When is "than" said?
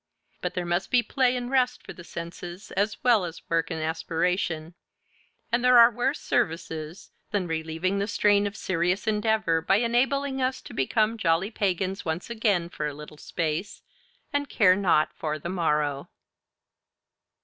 7.29-7.45